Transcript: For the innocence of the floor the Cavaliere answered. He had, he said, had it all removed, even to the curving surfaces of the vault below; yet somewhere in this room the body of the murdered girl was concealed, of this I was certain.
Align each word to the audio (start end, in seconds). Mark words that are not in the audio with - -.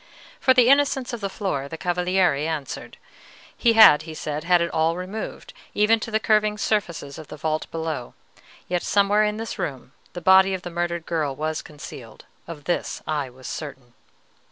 For 0.39 0.55
the 0.55 0.67
innocence 0.67 1.13
of 1.13 1.21
the 1.21 1.29
floor 1.29 1.67
the 1.67 1.77
Cavaliere 1.77 2.35
answered. 2.47 2.97
He 3.55 3.73
had, 3.73 4.01
he 4.01 4.15
said, 4.15 4.43
had 4.45 4.59
it 4.59 4.71
all 4.71 4.95
removed, 4.97 5.53
even 5.75 5.99
to 5.99 6.09
the 6.09 6.19
curving 6.19 6.57
surfaces 6.57 7.19
of 7.19 7.27
the 7.27 7.37
vault 7.37 7.67
below; 7.69 8.15
yet 8.67 8.81
somewhere 8.81 9.23
in 9.23 9.37
this 9.37 9.59
room 9.59 9.91
the 10.13 10.19
body 10.21 10.55
of 10.55 10.63
the 10.63 10.71
murdered 10.71 11.05
girl 11.05 11.35
was 11.35 11.61
concealed, 11.61 12.25
of 12.47 12.63
this 12.63 13.03
I 13.05 13.29
was 13.29 13.45
certain. 13.45 13.93